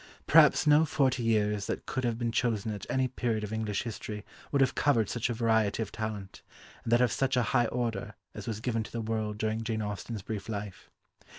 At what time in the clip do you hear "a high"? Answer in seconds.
7.37-7.67